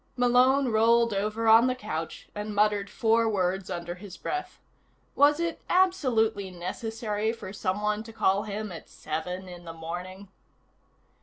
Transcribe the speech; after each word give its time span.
Malone 0.17 0.69
rolled 0.69 1.13
over 1.13 1.47
on 1.47 1.67
the 1.67 1.75
couch 1.75 2.27
and 2.33 2.55
muttered 2.55 2.89
four 2.89 3.29
words 3.29 3.69
under 3.69 3.93
his 3.93 4.17
breath. 4.17 4.59
Was 5.13 5.39
it 5.39 5.61
absolutely 5.69 6.49
necessary 6.49 7.31
for 7.31 7.53
someone 7.53 8.01
to 8.05 8.11
call 8.11 8.41
him 8.45 8.71
at 8.71 8.89
seven 8.89 9.47
in 9.47 9.63
the 9.63 9.73
morning? 9.73 10.29